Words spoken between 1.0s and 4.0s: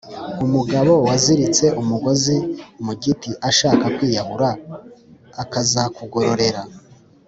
waziritse umugozi mu giti ashaka